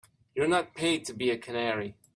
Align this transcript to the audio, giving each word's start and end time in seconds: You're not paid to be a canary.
You're 0.33 0.47
not 0.47 0.73
paid 0.73 1.05
to 1.05 1.13
be 1.13 1.29
a 1.29 1.37
canary. 1.37 1.95